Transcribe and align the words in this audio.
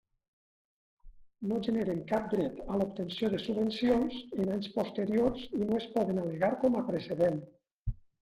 No 1.51 1.57
generen 1.67 1.99
cap 2.11 2.23
dret 2.31 2.61
a 2.75 2.79
l'obtenció 2.79 3.29
de 3.33 3.41
subvencions 3.43 4.17
en 4.45 4.49
anys 4.55 4.71
posteriors 4.79 5.45
i 5.61 5.67
no 5.67 5.77
es 5.83 5.85
poden 5.99 6.23
al·legar 6.23 6.53
com 6.65 6.79
a 6.81 6.85
precedent. 6.91 7.39